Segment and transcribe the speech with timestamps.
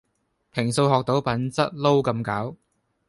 [0.51, 2.55] 平素學到品質撈咁攪